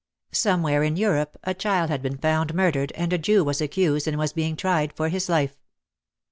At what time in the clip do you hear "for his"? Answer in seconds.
4.93-5.29